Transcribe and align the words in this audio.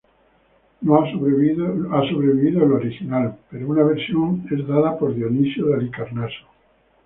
No 0.81 0.95
ha 0.95 1.11
sobrevivido 1.11 2.63
el 2.63 2.71
original, 2.71 3.37
pero 3.51 3.67
una 3.67 3.83
versión 3.83 4.47
es 4.49 4.67
dada 4.67 4.97
por 4.97 5.13
Dionisio 5.13 5.67
de 5.67 5.75
Halicarnaso. 5.75 6.47